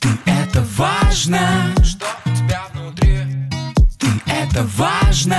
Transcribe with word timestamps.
Ты 0.00 0.08
это 0.26 0.64
важно, 0.76 1.38
Что 1.82 2.06
у 2.24 2.30
тебя 2.30 2.62
внутри? 2.74 3.18
ты 3.98 4.06
это 4.26 4.62
важно, 4.76 5.36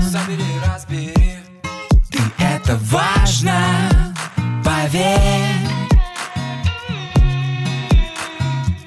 Забери, 0.00 0.44
разбери 0.66 1.12
ты 2.10 2.18
это 2.38 2.78
важно, 2.90 4.14
поверь. 4.64 5.18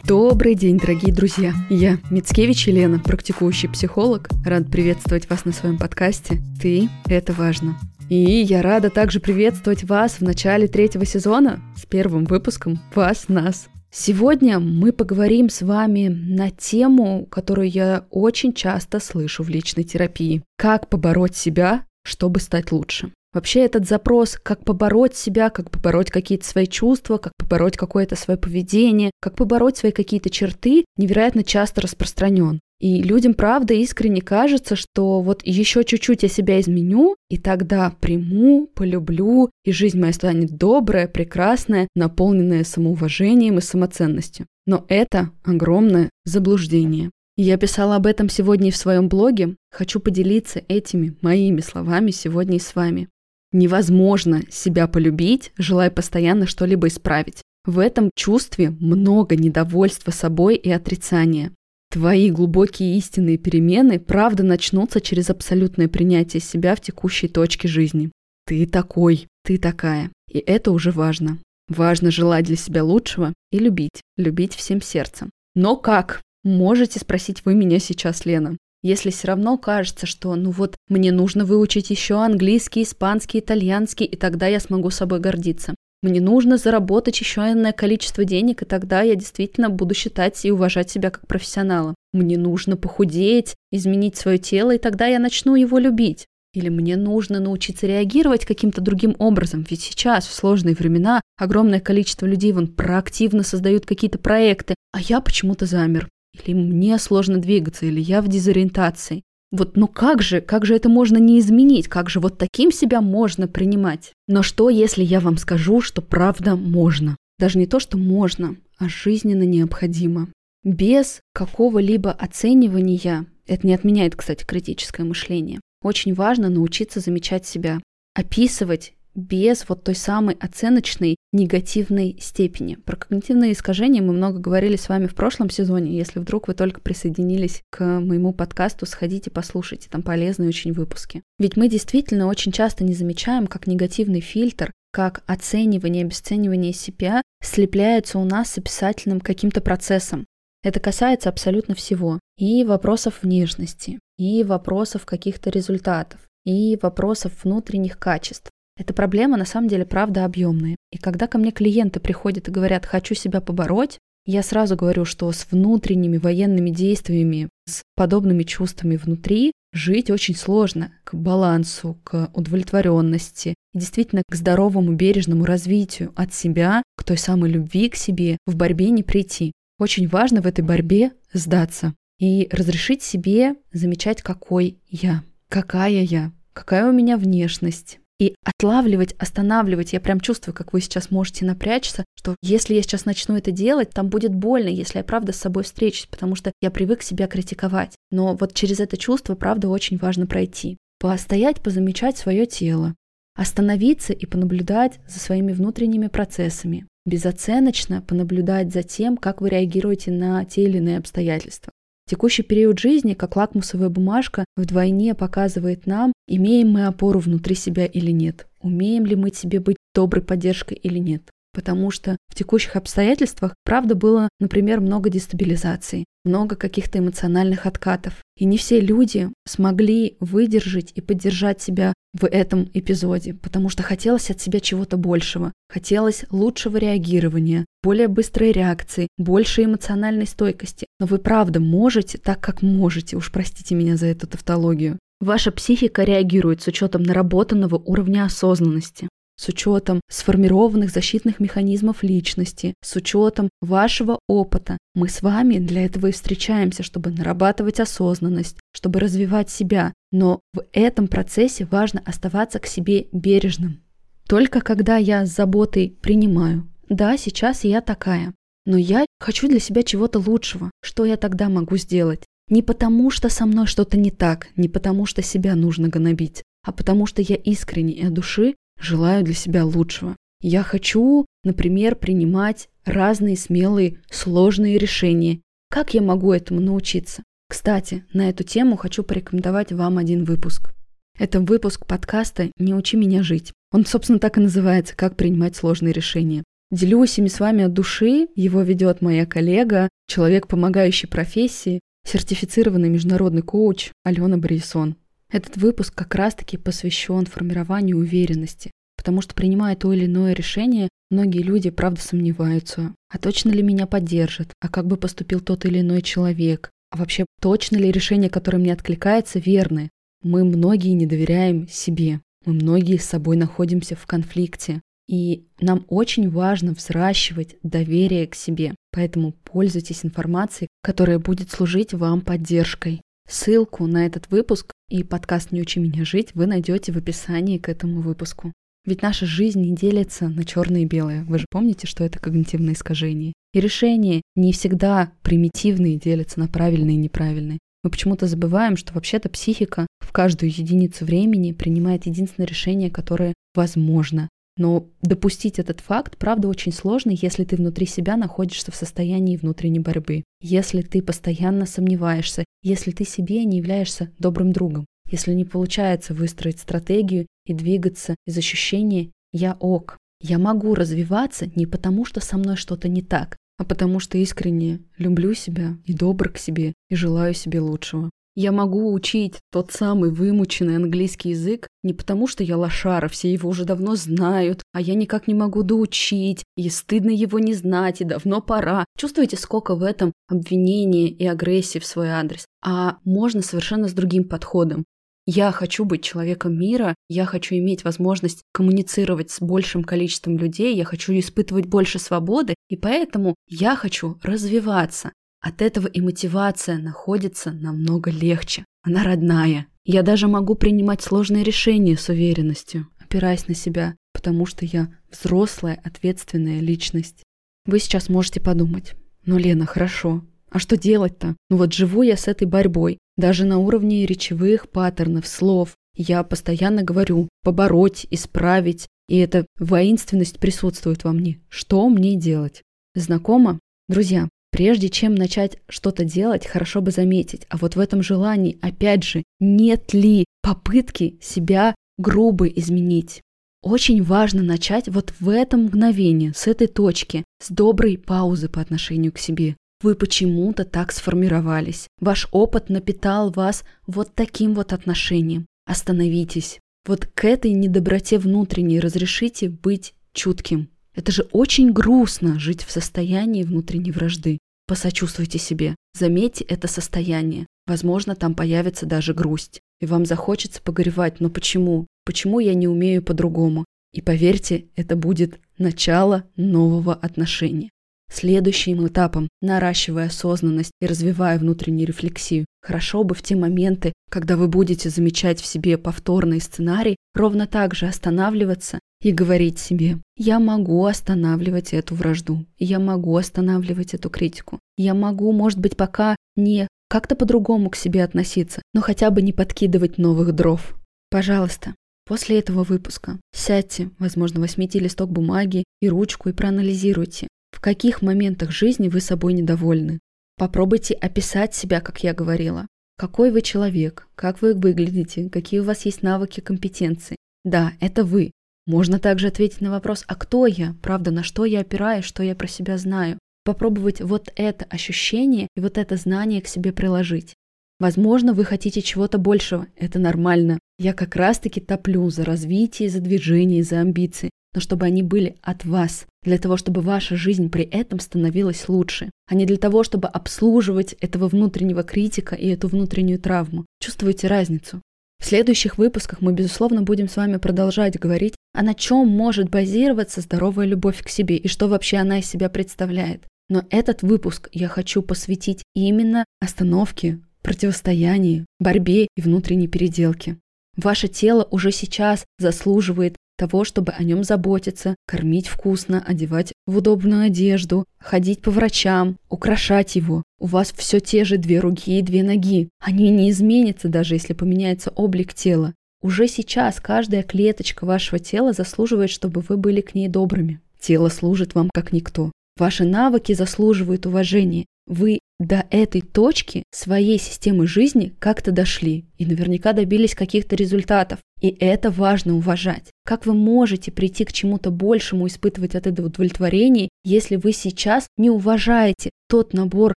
Добрый 0.03 0.53
день, 0.53 0.77
дорогие 0.77 1.12
друзья! 1.12 1.53
Я 1.69 1.97
Мицкевич 2.12 2.67
Елена, 2.67 2.99
практикующий 2.99 3.69
психолог. 3.69 4.29
Рад 4.46 4.69
приветствовать 4.69 5.27
вас 5.29 5.46
на 5.46 5.51
своем 5.51 5.77
подкасте 5.79 6.41
«Ты– 6.62 6.89
это 7.07 7.33
важно». 7.33 7.75
И 8.07 8.15
я 8.15 8.62
рада 8.62 8.91
также 8.91 9.19
приветствовать 9.19 9.83
вас 9.83 10.19
в 10.19 10.21
начале 10.21 10.67
третьего 10.67 11.05
сезона 11.05 11.59
с 11.75 11.87
первым 11.87 12.25
выпуском 12.25 12.79
«Вас-нас». 12.93 13.67
Сегодня 13.97 14.59
мы 14.59 14.91
поговорим 14.91 15.49
с 15.49 15.61
вами 15.61 16.09
на 16.09 16.51
тему, 16.51 17.25
которую 17.31 17.70
я 17.70 18.05
очень 18.09 18.51
часто 18.51 18.99
слышу 18.99 19.41
в 19.41 19.47
личной 19.47 19.85
терапии. 19.85 20.43
Как 20.57 20.89
побороть 20.89 21.37
себя, 21.37 21.85
чтобы 22.03 22.41
стать 22.41 22.73
лучше. 22.73 23.13
Вообще 23.34 23.61
этот 23.61 23.87
запрос, 23.87 24.37
как 24.43 24.65
побороть 24.65 25.15
себя, 25.15 25.49
как 25.49 25.71
побороть 25.71 26.11
какие-то 26.11 26.45
свои 26.45 26.67
чувства, 26.67 27.20
как 27.20 27.31
побороть 27.37 27.77
какое-то 27.77 28.17
свое 28.17 28.37
поведение, 28.37 29.11
как 29.21 29.37
побороть 29.37 29.77
свои 29.77 29.93
какие-то 29.93 30.29
черты, 30.29 30.84
невероятно 30.98 31.45
часто 31.45 31.79
распространен. 31.79 32.59
И 32.79 33.02
людям, 33.02 33.34
правда, 33.34 33.73
искренне 33.73 34.21
кажется, 34.21 34.75
что 34.75 35.21
вот 35.21 35.41
еще 35.45 35.84
чуть-чуть 35.84 36.23
я 36.23 36.29
себя 36.29 36.59
изменю, 36.59 37.15
и 37.29 37.38
тогда 37.38 37.93
приму, 38.01 38.67
полюблю, 38.67 39.49
и 39.63 39.71
жизнь 39.71 39.99
моя 39.99 40.13
станет 40.13 40.57
добрая, 40.57 41.07
прекрасная, 41.07 41.88
наполненная 41.95 42.63
самоуважением 42.63 43.57
и 43.57 43.61
самоценностью. 43.61 44.45
Но 44.65 44.85
это 44.89 45.31
огромное 45.43 46.09
заблуждение. 46.25 47.11
Я 47.38 47.57
писала 47.57 47.95
об 47.95 48.07
этом 48.07 48.29
сегодня 48.29 48.70
и 48.70 48.71
в 48.71 48.77
своем 48.77 49.09
блоге. 49.09 49.55
Хочу 49.71 49.99
поделиться 49.99 50.62
этими 50.68 51.15
моими 51.21 51.62
словами 51.62 52.12
сегодня 52.12 52.57
и 52.57 52.62
с 52.62 52.76
вами. 52.76 53.09
Невозможно 53.51 54.41
себя 54.49 54.87
полюбить, 54.87 55.51
желая 55.57 55.90
постоянно 55.90 56.46
что-либо 56.46 56.87
исправить. 56.87 57.41
В 57.65 57.79
этом 57.79 58.09
чувстве 58.15 58.70
много 58.70 59.35
недовольства 59.35 60.12
собой 60.12 60.55
и 60.55 60.70
отрицания. 60.70 61.51
Твои 61.96 62.29
глубокие 62.29 62.98
истинные 62.98 63.38
перемены 63.38 64.02
правда 64.02 64.44
начнутся 64.44 65.00
через 65.00 65.30
абсолютное 65.30 65.88
принятие 65.88 66.42
себя 66.42 66.76
в 66.76 66.82
текущей 66.82 67.30
точке 67.30 67.70
жизни. 67.70 68.12
Ты 68.46 68.66
такой, 68.68 69.28
ты 69.46 69.58
такая. 69.58 70.12
И 70.30 70.40
это 70.40 70.72
уже 70.72 70.92
важно. 70.92 71.40
Важно 71.70 72.12
желать 72.12 72.44
для 72.44 72.58
себя 72.58 72.84
лучшего 72.84 73.34
и 73.50 73.60
любить, 73.60 74.02
любить 74.18 74.56
всем 74.56 74.82
сердцем. 74.82 75.30
Но 75.56 75.78
как? 75.78 76.22
Можете 76.44 77.00
спросить 77.00 77.46
вы 77.46 77.56
меня 77.56 77.80
сейчас, 77.80 78.26
Лена. 78.26 78.58
Если 78.84 79.09
все 79.09 79.30
равно 79.30 79.58
кажется, 79.58 80.06
что 80.06 80.36
ну 80.36 80.52
вот 80.52 80.76
мне 80.90 81.14
нужно 81.14 81.46
выучить 81.46 81.92
еще 81.92 82.16
английский, 82.16 82.84
испанский, 82.84 83.40
итальянский, 83.40 84.06
и 84.06 84.18
тогда 84.18 84.48
я 84.48 84.59
смогу 84.59 84.90
собой 84.90 85.22
гордиться. 85.22 85.74
Мне 86.06 86.22
нужно 86.22 86.58
заработать 86.58 87.20
еще 87.20 87.42
энное 87.42 87.72
количество 87.72 88.25
денег, 88.25 88.61
и 88.61 88.66
тогда 88.66 89.02
я 89.02 89.16
действительно 89.16 89.72
буду 89.72 89.95
считать 89.95 90.45
и 90.45 90.52
уважать 90.52 90.92
себя 90.92 91.09
как 91.09 91.25
профессионала. 91.25 91.95
Мне 92.14 92.38
нужно 92.38 92.78
похудеть, 92.78 93.56
изменить 93.72 94.16
свое 94.16 94.38
тело, 94.38 94.75
и 94.75 94.78
тогда 94.78 95.08
я 95.08 95.17
начну 95.17 95.56
его 95.56 95.80
любить. 95.80 96.28
Или 96.53 96.70
мне 96.70 96.95
нужно 96.95 97.39
научиться 97.39 97.88
реагировать 97.88 98.45
каким-то 98.45 98.81
другим 98.81 99.16
образом, 99.17 99.66
ведь 99.67 99.81
сейчас, 99.81 100.28
в 100.28 100.34
сложные 100.34 100.75
времена, 100.75 101.22
огромное 101.39 101.80
количество 101.80 102.28
людей 102.28 102.52
вон 102.52 102.67
проактивно 102.67 103.42
создают 103.42 103.88
какие-то 103.88 104.19
проекты, 104.19 104.75
а 104.92 105.02
я 105.02 105.22
почему-то 105.22 105.66
замер. 105.66 106.08
Или 106.36 106.53
мне 106.53 107.00
сложно 107.00 107.40
двигаться, 107.40 107.88
или 107.88 108.00
я 108.00 108.22
в 108.22 108.28
дезориентации. 108.28 109.23
Вот, 109.52 109.78
ну 109.78 109.88
как 109.88 110.22
же, 110.22 110.42
как 110.42 110.66
же 110.66 110.76
это 110.76 110.90
можно 110.90 111.18
не 111.18 111.40
изменить? 111.40 111.88
Как 111.88 112.10
же 112.10 112.20
вот 112.20 112.38
таким 112.38 112.72
себя 112.72 113.02
можно 113.02 113.47
принимать? 113.47 114.12
Но 114.28 114.44
что, 114.44 114.69
если 114.69 115.03
я 115.03 115.19
вам 115.19 115.38
скажу, 115.38 115.81
что 115.81 116.02
правда 116.02 116.56
можно? 116.56 117.16
Даже 117.40 117.59
не 117.59 117.68
то, 117.68 117.80
что 117.80 117.97
можно, 117.97 118.56
а 118.78 118.90
жизненно 118.90 119.44
необходимо. 119.44 120.30
Без 120.64 121.22
какого-либо 121.34 122.12
оценивания, 122.12 123.28
это 123.46 123.68
не 123.68 123.75
отменяет, 123.75 124.16
кстати, 124.16 124.44
критическое 124.44 125.03
мышление, 125.03 125.59
очень 125.84 126.14
важно 126.14 126.50
научиться 126.50 127.00
замечать 127.00 127.46
себя, 127.46 127.80
описывать 128.16 128.94
без 129.14 129.69
вот 129.69 129.84
той 129.84 129.96
самой 129.96 130.36
оценочной 130.36 131.15
негативной 131.35 132.18
степени. 132.19 132.75
Про 132.75 132.96
когнитивные 132.96 133.51
искажения 133.51 134.01
мы 134.01 134.13
много 134.13 134.40
говорили 134.40 134.75
с 134.75 134.90
вами 134.90 135.06
в 135.06 135.13
прошлом 135.13 135.50
сезоне. 135.50 135.96
Если 135.96 136.19
вдруг 136.19 136.47
вы 136.47 136.56
только 136.56 136.81
присоединились 136.81 137.62
к 137.69 137.84
моему 137.84 138.34
подкасту, 138.34 138.85
сходите, 138.85 139.29
послушайте, 139.29 139.88
там 139.90 140.01
полезные 140.01 140.50
очень 140.50 140.74
выпуски. 140.74 141.22
Ведь 141.38 141.57
мы 141.57 141.68
действительно 141.68 142.28
очень 142.28 142.51
часто 142.51 142.84
не 142.84 142.94
замечаем, 142.94 143.47
как 143.47 143.68
негативный 143.68 144.22
фильтр, 144.22 144.72
как 144.91 145.24
оценивание, 145.28 146.06
обесценивание 146.06 146.74
себя 146.74 147.22
слепляется 147.44 148.18
у 148.18 148.24
нас 148.24 148.51
с 148.51 148.57
описательным 148.57 149.19
каким-то 149.19 149.62
процессом. 149.62 150.25
Это 150.63 150.79
касается 150.79 151.29
абсолютно 151.29 151.75
всего. 151.75 152.19
И 152.38 152.63
вопросов 152.63 153.19
внешности, 153.22 154.00
и 154.18 154.44
вопросов 154.44 155.06
каких-то 155.06 155.50
результатов, 155.50 156.22
и 156.45 156.79
вопросов 156.81 157.44
внутренних 157.44 158.00
качеств. 158.00 158.50
Эта 158.78 158.94
проблема 158.94 159.38
на 159.38 159.46
самом 159.46 159.68
деле 159.68 159.86
правда 159.86 160.25
объемная. 160.25 160.75
И 160.91 160.97
когда 160.97 161.28
ко 161.28 161.38
мне 161.38 161.52
клиенты 161.52 162.00
приходят 162.00 162.47
и 162.47 162.52
говорят 162.52 162.86
«хочу 162.86 163.16
себя 163.16 163.41
побороть», 163.41 164.00
я 164.25 164.41
сразу 164.41 164.75
говорю, 164.75 165.06
что 165.06 165.31
с 165.31 165.47
внутренними 165.52 166.18
военными 166.18 166.72
действиями, 166.72 167.50
с 167.68 167.84
подобными 167.96 168.44
чувствами 168.44 168.97
внутри 168.97 169.52
жить 169.72 170.09
очень 170.09 170.36
сложно 170.36 170.91
к 171.03 171.13
балансу, 171.13 172.00
к 172.03 172.31
удовлетворенности, 172.34 173.53
действительно 173.75 174.24
к 174.28 174.36
здоровому 174.36 174.94
бережному 174.94 175.46
развитию 175.46 176.12
от 176.16 176.34
себя, 176.34 176.81
к 176.97 177.03
той 177.03 177.18
самой 177.18 177.52
любви 177.52 177.90
к 177.90 177.96
себе, 177.96 178.38
в 178.47 178.56
борьбе 178.56 178.90
не 178.90 179.03
прийти. 179.03 179.52
Очень 179.78 180.07
важно 180.07 180.42
в 180.42 180.47
этой 180.47 180.63
борьбе 180.63 181.12
сдаться 181.31 181.94
и 182.19 182.47
разрешить 182.52 183.03
себе 183.03 183.56
замечать, 183.74 184.22
какой 184.22 184.80
я, 184.90 185.24
какая 185.50 186.02
я, 186.02 186.31
какая 186.53 186.90
у 186.90 186.94
меня 186.94 187.18
внешность, 187.18 188.00
и 188.20 188.36
отлавливать, 188.44 189.14
останавливать. 189.14 189.94
Я 189.94 190.00
прям 190.00 190.20
чувствую, 190.20 190.56
как 190.56 190.74
вы 190.74 190.81
сейчас 190.81 191.12
можете 191.12 191.46
напрячься, 191.46 192.06
что 192.18 192.36
если 192.42 192.74
я 192.74 192.81
сейчас 192.81 193.06
начну 193.06 193.36
это 193.36 193.52
делать, 193.52 193.90
там 193.90 194.09
будет 194.09 194.34
больно, 194.34 194.70
если 194.70 195.00
я 195.00 195.03
правда 195.03 195.34
с 195.34 195.38
собой 195.38 195.64
встречусь, 195.64 196.08
потому 196.08 196.36
что 196.36 196.52
я 196.62 196.72
привык 196.72 197.02
себя 197.02 197.28
критиковать. 197.28 197.96
Но 198.12 198.36
вот 198.36 198.54
через 198.54 198.80
это 198.80 198.98
чувство, 198.98 199.36
правда, 199.36 199.68
очень 199.68 199.98
важно 199.98 200.28
пройти. 200.28 200.78
Постоять, 201.00 201.62
позамечать 201.62 202.18
свое 202.18 202.46
тело, 202.46 202.96
остановиться 203.36 204.14
и 204.14 204.25
понаблюдать 204.25 205.00
за 205.08 205.20
своими 205.20 205.52
внутренними 205.52 206.08
процессами, 206.08 206.88
безоценочно 207.06 208.02
понаблюдать 208.02 208.72
за 208.72 208.84
тем, 208.84 209.18
как 209.18 209.42
вы 209.42 209.50
реагируете 209.50 210.12
на 210.12 210.46
те 210.46 210.64
или 210.64 210.78
иные 210.78 210.98
обстоятельства. 210.98 211.72
Текущий 212.08 212.44
период 212.44 212.78
жизни, 212.78 213.16
как 213.16 213.36
лакмусовая 213.36 213.90
бумажка, 213.90 214.46
вдвойне 214.56 215.16
показывает 215.16 215.88
нам, 215.88 216.14
имеем 216.28 216.70
мы 216.70 216.86
опору 216.86 217.20
внутри 217.20 217.56
себя 217.56 217.88
или 217.88 218.12
нет, 218.12 218.48
умеем 218.62 219.08
ли 219.08 219.16
мы 219.16 219.34
себе 219.34 219.60
быть 219.60 219.78
доброй 219.96 220.24
поддержкой 220.24 220.76
или 220.76 221.00
нет. 221.00 221.24
Потому 221.56 221.90
что 221.90 222.18
в 222.28 222.36
текущих 222.36 222.76
обстоятельствах, 222.76 223.56
правда, 223.64 223.96
было, 223.96 224.28
например, 224.42 224.82
много 224.82 225.10
дестабилизаций, 225.10 226.04
много 226.26 226.58
каких-то 226.58 227.00
эмоциональных 227.00 227.66
откатов. 227.66 228.16
И 228.38 228.44
не 228.44 228.58
все 228.58 228.82
люди 228.82 229.30
смогли 229.48 230.18
выдержать 230.20 230.92
и 230.96 231.00
поддержать 231.00 231.62
себя 231.62 231.94
в 232.14 232.28
этом 232.28 232.70
эпизоде, 232.74 233.36
потому 233.36 233.70
что 233.70 233.84
хотелось 233.84 234.30
от 234.30 234.42
себя 234.42 234.60
чего-то 234.60 234.98
большего, 234.98 235.54
хотелось 235.70 236.26
лучшего 236.30 236.76
реагирования, 236.76 237.64
более 237.82 238.10
быстрой 238.10 238.52
реакции, 238.52 239.08
больше 239.18 239.64
эмоциональной 239.64 240.28
стойкости. 240.28 240.88
Но 241.00 241.06
вы 241.06 241.19
правда 241.19 241.62
можете 241.62 242.18
так, 242.18 242.42
как 242.42 242.62
можете, 242.62 243.16
уж 243.16 243.31
простите 243.31 243.75
меня 243.75 243.96
за 243.96 244.08
эту 244.08 244.28
тавтологию. 244.28 245.00
Ваша 245.22 245.51
психика 245.51 246.04
реагирует 246.04 246.62
с 246.62 246.68
учетом 246.68 247.04
наработанного 247.04 247.75
уровня 247.78 248.25
осознанности 248.25 249.08
с 249.38 249.48
учетом 249.48 250.02
сформированных 250.10 250.90
защитных 250.90 251.40
механизмов 251.40 252.04
личности, 252.04 252.74
с 252.84 252.96
учетом 252.96 253.50
вашего 253.62 254.20
опыта. 254.28 254.78
Мы 254.94 255.10
с 255.10 255.22
вами 255.22 255.58
для 255.58 255.86
этого 255.86 256.08
и 256.08 256.12
встречаемся, 256.12 256.84
чтобы 256.84 257.12
нарабатывать 257.12 257.80
осознанность, 257.80 258.58
чтобы 258.74 259.00
развивать 259.00 259.50
себя. 259.50 259.94
Но 260.12 260.40
в 260.54 260.64
этом 260.72 261.08
процессе 261.08 261.66
важно 261.66 262.02
оставаться 262.06 262.60
к 262.60 262.68
себе 262.68 263.08
бережным. 263.12 263.82
Только 264.28 264.62
когда 264.62 264.98
я 264.98 265.26
с 265.26 265.36
заботой 265.36 265.98
принимаю, 266.02 266.68
да, 266.90 267.18
сейчас 267.18 267.64
я 267.64 267.82
такая, 267.82 268.34
но 268.66 268.78
я 268.78 269.06
хочу 269.20 269.48
для 269.48 269.60
себя 269.60 269.84
чего-то 269.84 270.20
лучшего. 270.20 270.72
Что 270.82 271.06
я 271.06 271.18
тогда 271.18 271.50
могу 271.50 271.78
сделать? 271.78 272.24
Не 272.50 272.62
потому, 272.62 273.10
что 273.10 273.30
со 273.30 273.46
мной 273.46 273.66
что-то 273.66 273.98
не 273.98 274.12
так, 274.12 274.48
не 274.56 274.70
потому, 274.70 275.06
что 275.06 275.22
себя 275.22 275.56
нужно 275.56 275.90
гнобить, 275.90 276.44
а 276.64 276.72
потому 276.72 277.06
что 277.06 277.22
я 277.22 277.36
искренне 277.36 277.94
и 277.94 278.06
от 278.06 278.14
души 278.14 278.56
желаю 278.80 279.24
для 279.24 279.33
себя 279.33 279.66
лучшего. 279.66 280.16
Я 280.42 280.63
хочу, 280.63 281.25
например, 281.44 281.95
принимать 281.95 282.69
разные 282.86 283.38
смелые, 283.38 284.00
сложные 284.10 284.77
решения. 284.77 285.42
Как 285.69 285.94
я 285.94 286.01
могу 286.01 286.31
этому 286.33 286.60
научиться? 286.62 287.24
Кстати, 287.50 288.06
на 288.13 288.30
эту 288.30 288.44
тему 288.44 288.75
хочу 288.75 289.04
порекомендовать 289.04 289.72
вам 289.72 289.98
один 289.98 290.24
выпуск. 290.24 290.74
Это 291.18 291.39
выпуск 291.39 291.86
подкаста 291.86 292.51
«Не 292.57 292.74
учи 292.74 292.98
меня 292.98 293.24
жить». 293.24 293.54
Он, 293.72 293.86
собственно, 293.86 294.19
так 294.19 294.38
и 294.38 294.42
называется 294.42 294.95
«Как 294.95 295.16
принимать 295.16 295.56
сложные 295.56 295.94
решения». 295.94 296.44
Делюсь 296.72 297.18
ими 297.18 297.27
с 297.27 297.39
вами 297.39 297.63
от 297.63 297.74
души. 297.74 298.27
Его 298.36 298.62
ведет 298.62 299.01
моя 299.01 299.25
коллега, 299.25 299.88
человек, 300.07 300.48
помогающий 300.48 301.07
профессии, 301.07 301.80
сертифицированный 302.06 302.89
международный 302.89 303.44
коуч 303.44 303.92
Алена 304.04 304.38
Борисон. 304.38 304.95
Этот 305.36 305.58
выпуск 305.58 305.94
как 305.94 306.16
раз-таки 306.16 306.56
посвящен 306.56 307.26
формированию 307.26 307.98
уверенности, 307.98 308.72
потому 308.96 309.22
что 309.22 309.36
принимая 309.36 309.76
то 309.76 309.92
или 309.92 310.06
иное 310.06 310.32
решение, 310.32 310.88
многие 311.12 311.42
люди 311.42 311.70
правда 311.72 312.00
сомневаются, 312.00 312.96
а 313.10 313.18
точно 313.18 313.50
ли 313.50 313.62
меня 313.62 313.86
поддержат, 313.86 314.54
а 314.62 314.70
как 314.70 314.88
бы 314.88 314.96
поступил 314.96 315.42
тот 315.42 315.66
или 315.66 315.82
иной 315.82 316.04
человек, 316.04 316.70
а 316.90 316.96
вообще 316.96 317.26
точно 317.42 317.76
ли 317.76 317.92
решение, 317.92 318.30
которое 318.30 318.60
мне 318.60 318.72
откликается, 318.72 319.40
верное. 319.40 319.90
Мы 320.24 320.46
многие 320.46 320.94
не 320.94 321.06
доверяем 321.06 321.68
себе, 321.68 322.22
мы 322.46 322.54
многие 322.54 322.96
с 322.96 323.04
собой 323.04 323.36
находимся 323.36 323.98
в 323.98 324.06
конфликте, 324.06 324.82
и 325.10 325.48
нам 325.60 325.86
очень 325.90 326.30
важно 326.30 326.72
взращивать 326.72 327.58
доверие 327.62 328.26
к 328.28 328.36
себе. 328.36 328.74
Поэтому 328.94 329.34
пользуйтесь 329.44 330.06
информацией, 330.06 330.70
которая 330.82 331.20
будет 331.20 331.52
служить 331.52 331.94
вам 331.94 332.22
поддержкой. 332.22 333.02
Ссылку 333.27 333.88
на 333.88 334.06
этот 334.06 334.30
выпуск 334.30 334.72
и 334.89 335.04
подкаст 335.04 335.51
«Не 335.51 335.62
учи 335.62 335.80
меня 335.80 336.06
жить» 336.06 336.30
вы 336.36 336.45
найдете 336.45 336.92
в 336.92 336.98
описании 336.98 337.57
к 337.57 337.69
этому 337.69 338.01
выпуску. 338.01 338.54
Ведь 338.86 339.01
наша 339.01 339.25
жизнь 339.25 339.62
не 339.62 339.75
делится 339.75 340.30
на 340.30 340.45
черное 340.45 340.81
и 340.81 340.86
белое. 340.86 341.24
Вы 341.24 341.39
же 341.39 341.45
помните, 341.50 341.88
что 341.88 342.04
это 342.04 342.19
когнитивное 342.19 342.75
искажение. 342.75 343.33
И 343.54 343.60
решения 343.60 344.22
не 344.36 344.54
всегда 344.54 345.12
примитивные 345.24 345.98
делятся 345.98 346.39
на 346.39 346.48
правильные 346.48 346.98
и 346.98 347.00
неправильные. 347.00 347.57
Мы 347.83 347.89
почему-то 347.89 348.27
забываем, 348.27 348.77
что 348.77 348.94
вообще-то 348.94 349.30
психика 349.30 349.88
в 350.00 350.12
каждую 350.12 350.51
единицу 350.51 351.04
времени 351.04 351.51
принимает 351.51 352.06
единственное 352.06 352.48
решение, 352.48 352.92
которое 352.92 353.33
возможно. 353.56 354.30
Но 354.57 354.88
допустить 355.02 355.60
этот 355.60 355.81
факт, 355.81 356.18
правда, 356.18 356.48
очень 356.48 356.72
сложно, 356.72 357.12
если 357.12 357.44
ты 357.44 357.57
внутри 357.57 357.86
себя 357.86 358.16
находишься 358.16 358.72
в 358.72 358.75
состоянии 358.75 359.36
внутренней 359.36 359.80
борьбы, 359.80 360.24
если 360.42 360.81
ты 360.81 361.02
постоянно 361.02 361.66
сомневаешься, 361.66 362.46
если 362.63 362.92
ты 362.92 363.04
себе 363.04 363.44
не 363.44 363.57
являешься 363.57 364.12
добрым 364.18 364.54
другом, 364.54 364.86
если 365.10 365.34
не 365.34 365.44
получается 365.44 366.13
выстроить 366.13 366.60
стратегию 366.60 367.28
и 367.46 367.54
двигаться 367.54 368.16
из 368.25 368.38
ощущения 368.38 369.12
«я 369.34 369.57
ок». 369.60 369.98
Я 370.22 370.40
могу 370.40 370.74
развиваться 370.74 371.48
не 371.56 371.66
потому, 371.66 372.06
что 372.06 372.22
со 372.22 372.38
мной 372.38 372.56
что-то 372.56 372.88
не 372.88 373.01
так, 373.01 373.36
а 373.58 373.66
потому 373.66 374.00
что 374.00 374.18
искренне 374.18 374.81
люблю 374.98 375.34
себя 375.34 375.78
и 375.86 375.94
добр 375.94 376.30
к 376.30 376.38
себе 376.38 376.74
и 376.90 376.96
желаю 376.96 377.34
себе 377.34 377.60
лучшего. 377.60 378.10
Я 378.38 378.52
могу 378.52 378.92
учить 378.92 379.40
тот 379.50 379.72
самый 379.72 380.12
вымученный 380.12 380.76
английский 380.76 381.30
язык 381.30 381.70
не 381.84 381.94
потому, 381.94 382.28
что 382.28 382.44
я 382.44 382.58
лошара, 382.58 383.08
все 383.08 383.32
его 383.32 383.50
уже 383.50 383.64
давно 383.64 383.96
знают, 383.96 384.62
а 384.74 384.82
я 384.82 384.94
никак 384.94 385.30
не 385.30 385.34
могу 385.34 385.64
доучить, 385.64 386.44
и 386.58 386.70
стыдно 386.70 387.12
его 387.12 387.40
не 387.40 387.54
знать, 387.54 388.02
и 388.02 388.06
давно 388.06 388.42
пора. 388.42 388.84
Чувствуете, 388.98 389.38
сколько 389.38 389.76
в 389.76 389.84
этом 389.84 390.12
обвинения 390.28 391.08
и 391.08 391.26
агрессии 391.26 391.80
в 391.80 391.86
свой 391.86 392.10
адрес? 392.10 392.46
А 392.62 392.98
можно 393.06 393.42
совершенно 393.42 393.88
с 393.88 393.94
другим 393.94 394.28
подходом. 394.28 394.84
Я 395.26 395.52
хочу 395.52 395.86
быть 395.86 396.04
человеком 396.04 396.60
мира, 396.60 396.94
я 397.10 397.26
хочу 397.26 397.56
иметь 397.56 397.84
возможность 397.86 398.44
коммуницировать 398.52 399.32
с 399.32 399.40
большим 399.40 399.84
количеством 399.84 400.38
людей, 400.38 400.76
я 400.76 400.84
хочу 400.84 401.18
испытывать 401.18 401.68
больше 401.68 402.00
свободы, 402.00 402.54
и 402.70 402.76
поэтому 402.76 403.36
я 403.48 403.76
хочу 403.76 404.20
развиваться. 404.22 405.14
От 405.45 405.62
этого 405.62 405.86
и 405.86 406.01
мотивация 406.01 406.80
находится 406.80 407.51
намного 407.51 408.09
легче. 408.09 408.65
Она 408.81 409.03
родная. 409.03 409.68
Я 409.83 410.01
даже 410.01 410.27
могу 410.27 410.56
принимать 410.56 411.03
сложные 411.03 411.44
решения 411.44 411.95
с 411.95 412.09
уверенностью, 412.09 412.88
опираясь 412.97 413.47
на 413.47 413.53
себя, 413.53 413.95
потому 414.12 414.47
что 414.47 414.65
я 414.65 414.92
взрослая, 415.12 415.80
ответственная 415.83 416.62
личность. 416.62 417.21
Вы 417.68 417.77
сейчас 417.77 418.09
можете 418.09 418.42
подумать, 418.42 418.95
ну, 419.27 419.38
Лена, 419.38 419.68
хорошо, 419.68 420.25
а 420.50 420.57
что 420.57 420.77
делать-то? 420.77 421.36
Ну 421.51 421.57
вот 421.57 421.74
живу 421.74 422.01
я 422.01 422.18
с 422.18 422.27
этой 422.27 422.48
борьбой, 422.48 422.98
даже 423.15 423.45
на 423.45 423.59
уровне 423.59 424.07
речевых 424.07 424.71
паттернов, 424.71 425.27
слов. 425.27 425.75
Я 425.95 426.24
постоянно 426.24 426.81
говорю 426.81 427.30
побороть, 427.44 428.07
исправить, 428.09 428.88
и 429.07 429.18
эта 429.18 429.45
воинственность 429.59 430.39
присутствует 430.39 431.03
во 431.03 431.12
мне. 431.12 431.39
Что 431.50 431.88
мне 431.88 432.15
делать? 432.15 432.63
Знакомо? 432.95 433.59
Друзья, 433.88 434.27
Прежде 434.56 434.88
чем 434.88 435.16
начать 435.16 435.57
что-то 435.68 436.06
делать, 436.06 436.48
хорошо 436.48 436.80
бы 436.80 436.92
заметить, 436.92 437.46
а 437.50 437.57
вот 437.57 437.75
в 437.75 437.80
этом 437.81 438.02
желании, 438.02 438.57
опять 438.62 439.04
же, 439.04 439.22
нет 439.42 439.94
ли 439.94 440.24
попытки 440.42 441.19
себя 441.22 441.75
грубо 441.98 442.48
изменить. 442.48 443.22
Очень 443.62 444.02
важно 444.02 444.44
начать 444.44 444.88
вот 444.88 445.13
в 445.19 445.28
этом 445.28 445.63
мгновении, 445.63 446.31
с 446.34 446.48
этой 446.48 446.68
точки, 446.68 447.25
с 447.44 447.52
доброй 447.52 447.98
паузы 447.98 448.48
по 448.48 448.62
отношению 448.62 449.12
к 449.12 449.18
себе. 449.18 449.57
Вы 449.81 449.94
почему-то 449.94 450.63
так 450.63 450.94
сформировались. 450.94 451.88
Ваш 452.00 452.30
опыт 452.31 452.69
напитал 452.69 453.31
вас 453.31 453.66
вот 453.88 454.16
таким 454.16 454.54
вот 454.54 454.72
отношением. 454.72 455.48
Остановитесь. 455.66 456.62
Вот 456.88 457.08
к 457.08 457.25
этой 457.25 457.51
недоброте 457.51 458.19
внутренней 458.19 458.80
разрешите 458.80 459.50
быть 459.50 459.96
чутким. 460.13 460.69
Это 460.95 461.12
же 461.12 461.27
очень 461.31 461.71
грустно 461.71 462.39
жить 462.39 462.63
в 462.63 462.71
состоянии 462.71 463.44
внутренней 463.44 463.92
вражды. 463.92 464.39
Посочувствуйте 464.68 465.38
себе, 465.38 465.75
заметьте 465.94 466.44
это 466.45 466.68
состояние. 466.68 467.45
Возможно, 467.68 468.15
там 468.15 468.33
появится 468.33 468.86
даже 468.86 469.13
грусть. 469.13 469.62
И 469.81 469.86
вам 469.86 470.06
захочется 470.06 470.62
погоревать, 470.62 471.19
но 471.19 471.30
почему? 471.30 471.86
Почему 472.06 472.39
я 472.39 472.53
не 472.53 472.68
умею 472.68 473.03
по-другому? 473.03 473.65
И 473.92 474.01
поверьте, 474.01 474.65
это 474.75 474.95
будет 474.95 475.39
начало 475.57 476.24
нового 476.36 476.94
отношения. 476.94 477.69
Следующим 478.12 478.88
этапом, 478.88 479.28
наращивая 479.42 480.07
осознанность 480.07 480.72
и 480.80 480.86
развивая 480.86 481.38
внутреннюю 481.40 481.88
рефлексию, 481.88 482.46
хорошо 482.62 483.04
бы 483.04 483.16
в 483.16 483.22
те 483.22 483.36
моменты, 483.36 483.94
когда 484.10 484.38
вы 484.38 484.48
будете 484.48 484.90
замечать 484.90 485.40
в 485.42 485.46
себе 485.46 485.78
повторный 485.78 486.40
сценарий, 486.40 486.96
ровно 487.13 487.48
так 487.48 487.75
же 487.75 487.88
останавливаться 487.88 488.80
и 489.02 489.12
говорить 489.12 489.60
себе, 489.60 490.00
я 490.18 490.40
могу 490.40 490.86
останавливать 490.86 491.74
эту 491.74 491.96
вражду, 491.96 492.46
я 492.57 492.80
могу 492.80 493.16
останавливать 493.18 493.94
эту 493.94 494.10
критику, 494.10 494.60
я 494.78 494.94
могу, 494.94 495.31
может 495.31 495.60
быть, 495.60 495.75
пока 495.75 496.16
не 496.36 496.68
как-то 496.89 497.15
по-другому 497.15 497.70
к 497.70 497.75
себе 497.75 498.03
относиться, 498.03 498.62
но 498.74 498.82
хотя 498.82 499.10
бы 499.12 499.22
не 499.22 499.34
подкидывать 499.34 499.98
новых 499.98 500.34
дров. 500.34 500.75
Пожалуйста, 501.10 501.75
после 502.06 502.39
этого 502.39 502.63
выпуска 502.63 503.20
сядьте, 503.34 503.89
возможно, 504.00 504.39
возьмите 504.39 504.79
листок 504.79 505.12
бумаги 505.12 505.65
и 505.82 505.89
ручку 505.89 506.29
и 506.29 506.34
проанализируйте, 506.34 507.27
каких 507.65 508.03
моментах 508.03 508.51
жизни 508.51 508.89
вы 508.89 509.01
собой 509.01 509.34
недовольны. 509.34 510.00
Попробуйте 510.38 510.93
описать 510.93 511.55
себя, 511.55 511.81
как 511.81 512.03
я 512.03 512.13
говорила. 512.13 512.67
Какой 512.95 513.31
вы 513.31 513.41
человек, 513.41 514.07
как 514.13 514.43
вы 514.43 514.53
выглядите, 514.53 515.31
какие 515.31 515.62
у 515.62 515.63
вас 515.63 515.84
есть 515.84 516.03
навыки, 516.03 516.41
компетенции. 516.41 517.15
Да, 517.43 517.74
это 517.79 518.03
вы. 518.03 518.29
Можно 518.67 519.00
также 519.00 519.29
ответить 519.29 519.62
на 519.62 519.72
вопрос, 519.72 520.03
а 520.05 520.13
кто 520.13 520.45
я, 520.45 520.75
правда, 520.84 521.10
на 521.10 521.24
что 521.24 521.43
я 521.43 521.62
опираюсь, 521.62 522.05
что 522.05 522.22
я 522.22 522.36
про 522.36 522.45
себя 522.45 522.77
знаю. 522.77 523.17
Попробовать 523.43 524.00
вот 524.00 524.31
это 524.36 524.65
ощущение 524.65 525.48
и 525.55 525.60
вот 525.60 525.79
это 525.79 525.95
знание 525.98 526.43
к 526.43 526.48
себе 526.48 526.72
приложить. 526.72 527.34
Возможно, 527.79 528.34
вы 528.34 528.45
хотите 528.45 528.84
чего-то 528.84 529.17
большего, 529.17 529.65
это 529.75 529.98
нормально. 529.98 530.60
Я 530.77 530.93
как 530.93 531.15
раз-таки 531.15 531.62
топлю 531.62 532.07
за 532.12 532.25
развитие, 532.25 532.89
за 532.89 533.00
движение, 533.00 533.63
за 533.63 533.79
амбиции 533.79 534.29
но 534.55 534.62
чтобы 534.62 534.85
они 534.85 535.03
были 535.03 535.35
от 535.41 535.65
вас, 535.65 536.05
для 536.24 536.38
того, 536.38 536.57
чтобы 536.57 536.81
ваша 536.81 537.15
жизнь 537.15 537.50
при 537.50 537.63
этом 537.63 538.00
становилась 538.00 538.67
лучше, 538.67 539.12
а 539.27 539.35
не 539.35 539.45
для 539.45 539.57
того, 539.57 539.83
чтобы 539.83 540.07
обслуживать 540.07 540.93
этого 540.93 541.27
внутреннего 541.27 541.83
критика 541.83 542.35
и 542.35 542.47
эту 542.47 542.67
внутреннюю 542.67 543.19
травму. 543.19 543.65
Чувствуете 543.79 544.27
разницу? 544.27 544.81
В 545.19 545.25
следующих 545.25 545.77
выпусках 545.77 546.21
мы, 546.21 546.33
безусловно, 546.33 546.81
будем 546.81 547.07
с 547.07 547.17
вами 547.17 547.38
продолжать 547.38 548.00
говорить, 548.00 548.35
а 548.53 548.63
на 548.63 548.74
чем 548.74 549.07
может 549.07 549.50
базироваться 549.50 550.21
здоровая 550.21 550.65
любовь 550.65 551.03
к 551.03 551.09
себе 551.09 551.38
и 551.38 551.47
что 551.47 551.67
вообще 551.67 551.97
она 551.97 552.19
из 552.19 552.25
себя 552.25 552.50
представляет. 552.50 553.24
Но 553.50 553.63
этот 553.69 554.01
выпуск 554.01 554.50
я 554.51 554.67
хочу 554.67 555.01
посвятить 555.01 555.63
именно 555.75 556.25
остановке, 556.41 557.19
противостоянии, 557.41 558.45
борьбе 558.59 559.07
и 559.15 559.21
внутренней 559.21 559.67
переделке. 559.67 560.38
Ваше 560.77 561.07
тело 561.07 561.47
уже 561.51 561.71
сейчас 561.71 562.25
заслуживает 562.39 563.15
того, 563.38 563.63
чтобы 563.63 563.92
о 563.92 564.04
нем 564.04 564.24
заботиться, 564.24 564.96
кормить 565.08 565.48
вкусно, 565.48 566.04
одевать 566.06 566.54
в 566.65 566.77
удобную 566.77 567.25
одежду, 567.25 567.86
ходить 568.00 568.42
по 568.42 568.51
врачам, 568.51 569.18
украшать 569.30 569.96
его. 569.96 570.24
У 570.39 570.46
вас 570.48 570.74
все 570.75 571.00
те 571.00 571.24
же 571.24 571.38
две 571.38 571.60
руки 571.60 571.98
и 571.98 572.01
две 572.01 572.24
ноги. 572.24 572.70
Они 572.80 573.10
не 573.10 573.30
изменятся, 573.30 573.89
даже 573.89 574.15
если 574.15 574.34
поменяется 574.34 574.92
облик 574.92 575.34
тела. 575.34 575.74
Уже 576.01 576.27
сейчас 576.27 576.80
каждая 576.80 577.24
клеточка 577.24 577.86
вашего 577.86 578.20
тела 578.20 578.54
заслуживает, 578.54 579.10
чтобы 579.10 579.42
вы 579.42 579.58
были 579.58 579.82
к 579.82 579.96
ней 579.96 580.08
добрыми. 580.08 580.60
Тело 580.80 581.10
служит 581.10 581.56
вам 581.56 581.70
как 581.74 581.92
никто. 581.94 582.32
Ваши 582.58 582.86
навыки 582.86 583.34
заслуживают 583.34 584.06
уважения. 584.06 584.65
Вы 584.88 585.20
до 585.39 585.65
этой 585.70 586.01
точки 586.01 586.63
своей 586.72 587.20
системы 587.20 587.68
жизни 587.68 588.13
как-то 588.20 588.51
дошли 588.51 589.06
и 589.18 589.25
наверняка 589.25 589.74
добились 589.74 590.15
каких-то 590.15 590.56
результатов. 590.56 591.20
И 591.42 591.50
это 591.60 591.92
важно 591.92 592.36
уважать. 592.36 592.92
Как 593.06 593.25
вы 593.25 593.34
можете 593.34 593.92
прийти 593.92 594.24
к 594.24 594.32
чему-то 594.32 594.72
большему, 594.72 595.27
испытывать 595.27 595.75
от 595.75 595.88
этого 595.88 596.08
удовлетворение, 596.08 596.89
если 597.04 597.36
вы 597.36 597.51
сейчас 597.51 598.08
не 598.18 598.30
уважаете 598.30 599.10
тот 599.27 599.54
набор 599.54 599.94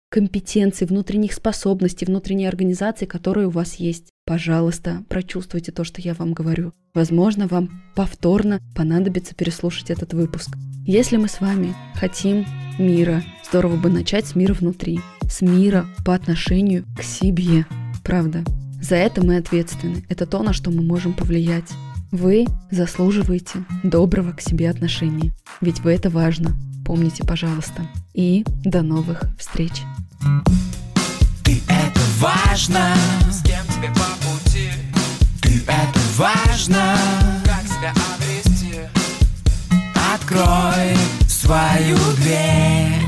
компетенций, 0.11 0.87
внутренних 0.87 1.33
способностей, 1.33 2.07
внутренней 2.07 2.47
организации, 2.47 3.07
которые 3.07 3.47
у 3.47 3.51
вас 3.51 3.77
есть? 3.77 4.11
Пожалуйста, 4.27 5.05
прочувствуйте 5.09 5.71
то, 5.71 5.85
что 5.85 6.01
я 6.01 6.15
вам 6.15 6.33
говорю. 6.33 6.73
Возможно, 6.95 7.47
вам 7.47 7.83
повторно 7.99 8.61
понадобится 8.77 9.35
переслушать 9.35 9.91
этот 9.91 10.15
выпуск. 10.15 10.51
Если 10.87 11.17
мы 11.17 11.27
с 11.27 11.41
вами 11.41 11.75
хотим 11.95 12.47
мира, 12.79 13.25
здорово 13.49 13.75
бы 13.75 13.91
начать 13.91 14.25
с 14.25 14.37
мира 14.37 14.55
внутри 14.55 15.01
с 15.29 15.41
мира 15.41 15.85
по 16.05 16.15
отношению 16.15 16.85
к 16.97 17.03
себе. 17.03 17.67
Правда. 18.05 18.45
За 18.81 18.95
это 18.95 19.27
мы 19.27 19.37
ответственны. 19.37 20.05
Это 20.09 20.27
то, 20.27 20.45
на 20.45 20.53
что 20.53 20.71
мы 20.71 20.83
можем 20.83 21.13
повлиять. 21.13 21.69
Вы 22.13 22.47
заслуживаете 22.71 23.65
доброго 23.83 24.31
к 24.31 24.41
себе 24.43 24.71
отношения. 24.71 25.33
Ведь 25.61 25.81
вы 25.81 25.91
это 25.93 26.09
важно. 26.09 26.53
Помните, 26.87 27.25
пожалуйста. 27.27 27.83
И 28.15 28.45
до 28.63 28.83
новых 28.83 29.25
встреч. 29.41 29.83
Важно, 32.21 32.95
С 33.29 33.43
кем 33.43 33.65
тебе 33.67 33.89
по 33.89 34.07
пути 34.25 34.71
ты 35.43 35.63
это 35.67 36.01
важно. 36.17 37.38
Открой 40.29 40.95
свою 41.27 41.97
дверь. 42.17 43.08